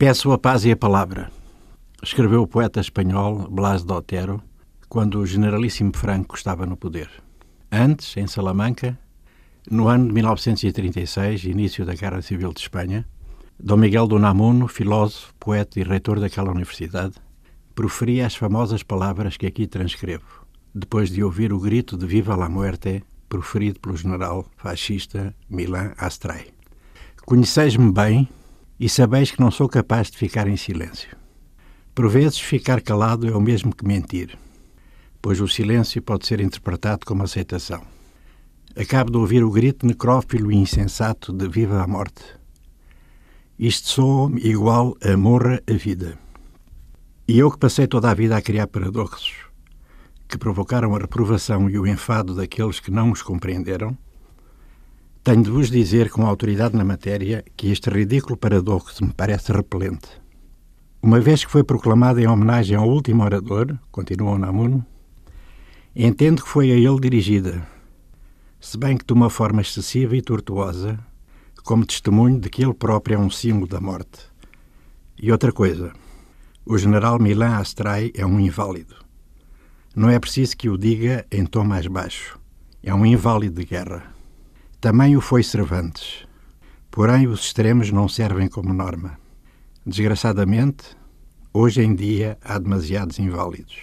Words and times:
Peço 0.00 0.32
a 0.32 0.38
paz 0.38 0.64
e 0.64 0.70
a 0.70 0.76
palavra, 0.76 1.30
escreveu 2.02 2.40
o 2.40 2.46
poeta 2.46 2.80
espanhol 2.80 3.46
Blas 3.50 3.84
de 3.84 3.92
Otero 3.92 4.42
quando 4.88 5.18
o 5.18 5.26
generalíssimo 5.26 5.94
Franco 5.94 6.36
estava 6.36 6.64
no 6.64 6.74
poder. 6.74 7.10
Antes, 7.70 8.16
em 8.16 8.26
Salamanca, 8.26 8.98
no 9.70 9.88
ano 9.88 10.06
de 10.06 10.14
1936, 10.14 11.44
início 11.44 11.84
da 11.84 11.92
Guerra 11.92 12.22
Civil 12.22 12.50
de 12.54 12.60
Espanha, 12.60 13.06
Dom 13.62 13.76
Miguel 13.76 14.06
do 14.06 14.18
Namuno, 14.18 14.68
filósofo, 14.68 15.34
poeta 15.38 15.78
e 15.78 15.82
reitor 15.82 16.18
daquela 16.18 16.50
universidade, 16.50 17.16
proferia 17.74 18.26
as 18.26 18.34
famosas 18.34 18.82
palavras 18.82 19.36
que 19.36 19.46
aqui 19.46 19.66
transcrevo, 19.66 20.46
depois 20.74 21.10
de 21.10 21.22
ouvir 21.22 21.52
o 21.52 21.60
grito 21.60 21.98
de 21.98 22.06
Viva 22.06 22.34
la 22.34 22.48
Muerte 22.48 23.04
proferido 23.28 23.78
pelo 23.78 23.98
general 23.98 24.46
fascista 24.56 25.34
Milan 25.50 25.92
Astray. 25.98 26.46
Conheceis-me 27.26 27.92
bem 27.92 28.26
e 28.80 28.88
sabeis 28.88 29.30
que 29.30 29.40
não 29.40 29.50
sou 29.50 29.68
capaz 29.68 30.10
de 30.10 30.16
ficar 30.16 30.48
em 30.48 30.56
silêncio. 30.56 31.14
Por 31.94 32.08
vezes, 32.08 32.40
ficar 32.40 32.80
calado 32.80 33.28
é 33.28 33.36
o 33.36 33.40
mesmo 33.40 33.76
que 33.76 33.86
mentir, 33.86 34.38
pois 35.20 35.38
o 35.38 35.46
silêncio 35.46 36.00
pode 36.00 36.26
ser 36.26 36.40
interpretado 36.40 37.04
como 37.04 37.22
aceitação. 37.22 37.82
Acabo 38.74 39.10
de 39.10 39.18
ouvir 39.18 39.44
o 39.44 39.50
grito 39.50 39.86
necrófilo 39.86 40.50
e 40.50 40.56
insensato 40.56 41.30
de 41.30 41.46
Viva 41.46 41.82
a 41.82 41.86
Morte. 41.86 42.24
Isto 43.58 43.88
soa-me 43.88 44.40
igual 44.40 44.96
a 45.02 45.14
morra 45.14 45.60
a 45.68 45.72
vida. 45.74 46.18
E 47.28 47.38
eu 47.38 47.50
que 47.50 47.58
passei 47.58 47.86
toda 47.86 48.10
a 48.10 48.14
vida 48.14 48.34
a 48.34 48.40
criar 48.40 48.66
paradoxos, 48.66 49.34
que 50.26 50.38
provocaram 50.38 50.96
a 50.96 50.98
reprovação 50.98 51.68
e 51.68 51.78
o 51.78 51.86
enfado 51.86 52.34
daqueles 52.34 52.80
que 52.80 52.90
não 52.90 53.10
os 53.10 53.20
compreenderam, 53.20 53.94
tenho 55.22 55.42
de 55.42 55.50
vos 55.50 55.70
dizer 55.70 56.08
com 56.10 56.26
autoridade 56.26 56.74
na 56.74 56.84
matéria 56.84 57.44
que 57.54 57.70
este 57.70 57.90
ridículo 57.90 58.38
paradoxo 58.38 59.04
me 59.04 59.12
parece 59.12 59.52
repelente. 59.52 60.08
Uma 61.02 61.20
vez 61.20 61.44
que 61.44 61.50
foi 61.50 61.62
proclamada 61.62 62.22
em 62.22 62.26
homenagem 62.26 62.76
ao 62.76 62.88
último 62.88 63.22
orador, 63.22 63.78
continua 63.90 64.38
Namuno, 64.38 64.84
entendo 65.94 66.42
que 66.42 66.48
foi 66.48 66.70
a 66.72 66.74
ele 66.74 67.00
dirigida, 67.00 67.66
se 68.58 68.78
bem 68.78 68.96
que 68.96 69.04
de 69.04 69.12
uma 69.12 69.28
forma 69.28 69.60
excessiva 69.60 70.16
e 70.16 70.22
tortuosa, 70.22 70.98
como 71.64 71.84
testemunho 71.84 72.40
de 72.40 72.48
que 72.48 72.64
ele 72.64 72.74
próprio 72.74 73.16
é 73.16 73.18
um 73.18 73.30
símbolo 73.30 73.66
da 73.66 73.80
morte. 73.80 74.20
E 75.22 75.30
outra 75.30 75.52
coisa, 75.52 75.92
o 76.64 76.78
general 76.78 77.18
Milan 77.18 77.56
Astray 77.56 78.10
é 78.14 78.24
um 78.24 78.40
inválido. 78.40 78.96
Não 79.94 80.08
é 80.08 80.18
preciso 80.18 80.56
que 80.56 80.70
o 80.70 80.78
diga 80.78 81.26
em 81.30 81.44
tom 81.44 81.64
mais 81.64 81.86
baixo. 81.86 82.38
É 82.82 82.94
um 82.94 83.04
inválido 83.04 83.60
de 83.60 83.66
guerra. 83.66 84.19
Também 84.80 85.14
o 85.14 85.20
foi 85.20 85.42
Cervantes. 85.42 86.26
Porém, 86.90 87.26
os 87.26 87.40
extremos 87.40 87.92
não 87.92 88.08
servem 88.08 88.48
como 88.48 88.72
norma. 88.72 89.18
Desgraçadamente, 89.84 90.96
hoje 91.52 91.82
em 91.82 91.94
dia 91.94 92.38
há 92.42 92.58
demasiados 92.58 93.18
inválidos. 93.18 93.76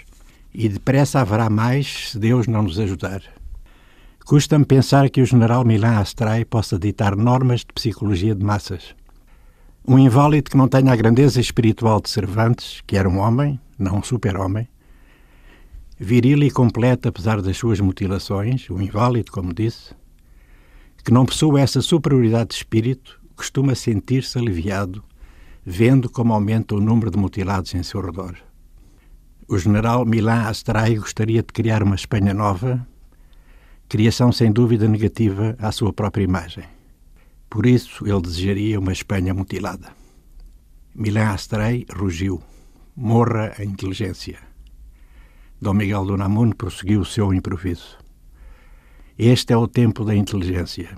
E 0.51 0.67
depressa 0.67 1.21
haverá 1.21 1.51
mais 1.51 2.09
se 2.09 2.17
Deus 2.17 2.47
não 2.47 2.63
nos 2.63 2.79
ajudar. 2.79 3.21
Custa-me 4.25 4.65
pensar 4.65 5.07
que 5.11 5.21
o 5.21 5.25
general 5.25 5.63
Milan 5.63 5.99
Astray 5.99 6.43
possa 6.43 6.79
ditar 6.79 7.15
normas 7.15 7.59
de 7.59 7.67
psicologia 7.75 8.33
de 8.33 8.43
massas. 8.43 8.95
Um 9.87 9.99
inválido 9.99 10.49
que 10.49 10.57
não 10.57 10.67
tenha 10.67 10.91
a 10.91 10.95
grandeza 10.95 11.39
espiritual 11.39 12.01
de 12.01 12.09
Cervantes, 12.09 12.81
que 12.87 12.97
era 12.97 13.07
um 13.07 13.19
homem, 13.19 13.59
não 13.77 13.99
um 13.99 14.03
super-homem, 14.03 14.67
viril 15.99 16.41
e 16.41 16.49
completo 16.49 17.07
apesar 17.07 17.39
das 17.39 17.55
suas 17.55 17.79
mutilações, 17.79 18.67
um 18.71 18.81
inválido, 18.81 19.31
como 19.31 19.53
disse, 19.53 19.93
que 21.07 21.13
não 21.13 21.25
possua 21.25 21.61
essa 21.61 21.81
superioridade 21.81 22.49
de 22.49 22.55
espírito, 22.55 23.17
costuma 23.33 23.73
sentir-se 23.75 24.37
aliviado, 24.37 25.01
vendo 25.65 26.09
como 26.09 26.33
aumenta 26.33 26.75
o 26.75 26.81
número 26.81 27.09
de 27.09 27.17
mutilados 27.17 27.73
em 27.73 27.81
seu 27.81 28.01
redor. 28.01 28.35
O 29.47 29.57
general 29.57 30.05
Milan 30.05 30.41
Astray 30.49 30.97
gostaria 30.97 31.41
de 31.41 31.47
criar 31.53 31.81
uma 31.81 31.95
Espanha 31.95 32.33
nova, 32.33 32.85
criação 33.87 34.33
sem 34.33 34.51
dúvida 34.51 34.85
negativa 34.85 35.55
à 35.59 35.71
sua 35.71 35.93
própria 35.93 36.25
imagem. 36.25 36.65
Por 37.49 37.65
isso, 37.65 38.05
ele 38.05 38.19
desejaria 38.19 38.77
uma 38.77 38.91
Espanha 38.91 39.33
mutilada. 39.33 39.93
Milan 40.93 41.29
Astray 41.29 41.85
rugiu. 41.89 42.43
Morra 42.93 43.53
a 43.57 43.63
inteligência. 43.63 44.39
Dom 45.61 45.73
Miguel 45.73 46.05
do 46.05 46.17
Namuno 46.17 46.53
prosseguiu 46.53 46.99
o 46.99 47.05
seu 47.05 47.33
improviso. 47.33 47.97
Este 49.19 49.51
é 49.51 49.57
o 49.57 49.67
tempo 49.67 50.05
da 50.05 50.15
inteligência. 50.15 50.95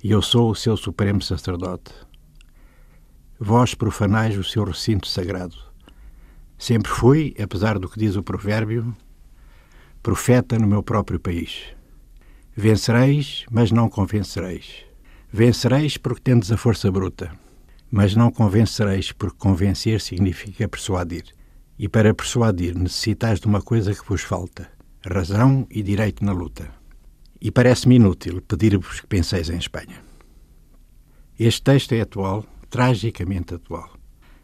E 0.00 0.12
eu 0.12 0.22
sou 0.22 0.48
o 0.48 0.54
seu 0.54 0.76
supremo 0.76 1.20
sacerdote. 1.20 1.92
Vós 3.36 3.74
profanais 3.74 4.38
o 4.38 4.44
seu 4.44 4.62
recinto 4.62 5.08
sagrado. 5.08 5.56
Sempre 6.56 6.92
fui, 6.92 7.34
apesar 7.42 7.80
do 7.80 7.88
que 7.88 7.98
diz 7.98 8.14
o 8.14 8.22
provérbio, 8.22 8.96
profeta 10.04 10.56
no 10.56 10.68
meu 10.68 10.84
próprio 10.84 11.18
país. 11.18 11.64
Vencereis, 12.54 13.44
mas 13.50 13.72
não 13.72 13.88
convencereis. 13.88 14.84
Vencereis 15.32 15.96
porque 15.96 16.22
tendes 16.22 16.52
a 16.52 16.56
força 16.56 16.92
bruta, 16.92 17.32
mas 17.90 18.14
não 18.14 18.30
convencereis 18.30 19.10
porque 19.10 19.36
convencer 19.36 20.00
significa 20.00 20.68
persuadir. 20.68 21.24
E 21.76 21.88
para 21.88 22.14
persuadir 22.14 22.76
necessitais 22.76 23.40
de 23.40 23.48
uma 23.48 23.60
coisa 23.60 23.92
que 23.92 24.08
vos 24.08 24.22
falta– 24.22 24.70
razão 25.04 25.66
e 25.70 25.82
direito 25.82 26.24
na 26.24 26.32
luta. 26.32 26.70
E 27.40 27.50
parece-me 27.50 27.96
inútil 27.96 28.40
pedir-vos 28.42 29.00
que 29.00 29.06
penseis 29.06 29.50
em 29.50 29.56
Espanha. 29.56 30.00
Este 31.38 31.62
texto 31.62 31.92
é 31.92 32.00
atual, 32.00 32.44
tragicamente 32.70 33.54
atual. 33.54 33.90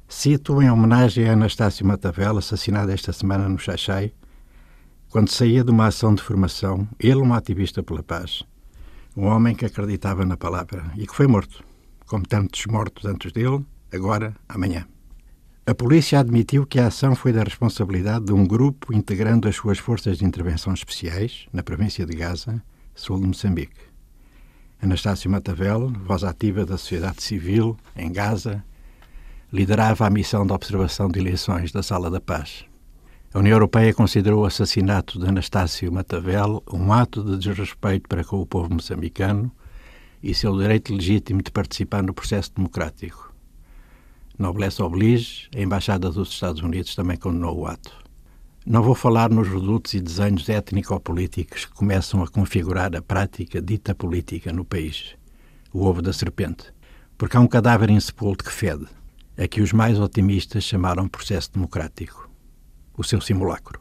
Cito 0.09 0.61
em 0.63 0.71
homenagem 0.71 1.29
a 1.29 1.35
Anastácio 1.35 1.87
Matavel, 1.87 2.39
assassinado 2.39 2.91
esta 2.91 3.13
semana 3.13 3.49
no 3.49 3.59
Xaxai, 3.59 4.13
quando 5.11 5.31
saía 5.31 5.63
de 5.63 5.71
uma 5.71 5.87
ação 5.87 6.15
de 6.15 6.23
formação, 6.23 6.89
ele 6.99 7.17
um 7.17 7.33
ativista 7.33 7.83
pela 7.83 8.03
paz, 8.03 8.43
um 9.17 9.27
homem 9.27 9.55
que 9.55 9.65
acreditava 9.65 10.25
na 10.25 10.37
palavra 10.37 10.91
e 10.97 11.07
que 11.07 11.15
foi 11.15 11.27
morto, 11.27 11.63
como 12.07 12.27
tantos 12.27 12.67
mortos 12.67 13.05
antes 13.05 13.33
dele, 13.33 13.65
agora, 13.93 14.35
amanhã. 14.49 14.87
A 15.69 15.75
polícia 15.75 16.19
admitiu 16.19 16.67
que 16.67 16.81
a 16.81 16.87
ação 16.87 17.15
foi 17.15 17.31
da 17.31 17.43
responsabilidade 17.43 18.25
de 18.25 18.33
um 18.33 18.47
grupo 18.47 18.91
integrando 18.91 19.47
as 19.47 19.57
suas 19.57 19.79
forças 19.79 20.17
de 20.17 20.25
intervenção 20.25 20.73
especiais 20.73 21.47
na 21.53 21.63
província 21.63 22.07
de 22.07 22.17
Gaza, 22.17 22.63
sul 22.95 23.21
de 23.21 23.27
Moçambique. 23.27 23.77
Anastácio 24.81 25.31
Matavel, 25.31 25.93
voz 26.07 26.25
ativa 26.25 26.65
da 26.65 26.79
sociedade 26.79 27.23
civil 27.23 27.77
em 27.95 28.11
Gaza, 28.11 28.65
liderava 29.53 30.07
a 30.07 30.11
missão 30.11 30.47
de 30.47 30.55
observação 30.55 31.11
de 31.11 31.19
eleições 31.19 31.71
da 31.71 31.83
Sala 31.83 32.11
da 32.11 32.19
Paz. 32.19 32.65
A 33.35 33.39
União 33.39 33.57
Europeia 33.57 33.93
considerou 33.93 34.45
o 34.45 34.47
assassinato 34.47 35.19
de 35.19 35.29
Anastácio 35.29 35.93
Matavel 35.93 36.63
um 36.73 36.91
ato 36.95 37.23
de 37.23 37.37
desrespeito 37.37 38.09
para 38.09 38.25
com 38.25 38.41
o 38.41 38.47
povo 38.47 38.73
moçambicano 38.73 39.53
e 40.23 40.35
seu 40.35 40.57
direito 40.57 40.95
legítimo 40.95 41.43
de 41.43 41.51
participar 41.51 42.03
no 42.03 42.15
processo 42.15 42.55
democrático. 42.57 43.28
Noblesse 44.39 44.81
oblige, 44.81 45.49
a 45.53 45.61
Embaixada 45.61 46.11
dos 46.11 46.31
Estados 46.31 46.63
Unidos 46.63 46.95
também 46.95 47.17
condenou 47.17 47.59
o 47.59 47.67
ato. 47.67 47.93
Não 48.65 48.83
vou 48.83 48.95
falar 48.95 49.31
nos 49.31 49.49
redutos 49.49 49.95
e 49.95 50.01
desenhos 50.01 50.49
étnico-políticos 50.49 51.65
que 51.65 51.73
começam 51.73 52.23
a 52.23 52.29
configurar 52.29 52.95
a 52.95 53.03
prática 53.03 53.61
dita 53.61 53.97
política 53.97 54.53
no 54.53 54.65
país, 54.65 55.17
o 55.73 55.85
ovo 55.85 56.01
da 56.01 56.13
serpente, 56.13 56.73
porque 57.17 57.37
há 57.37 57.41
um 57.41 57.49
cadáver 57.49 57.91
insepulto 57.91 58.45
que 58.45 58.53
fede, 58.53 58.87
a 59.37 59.49
que 59.49 59.61
os 59.61 59.73
mais 59.73 59.99
otimistas 59.99 60.63
chamaram 60.63 61.09
processo 61.09 61.53
democrático, 61.53 62.31
o 62.97 63.03
seu 63.03 63.21
simulacro. 63.21 63.81